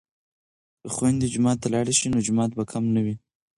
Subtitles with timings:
[0.81, 3.15] که خویندې جومات ته لاړې شي نو جماعت به کم نه وي.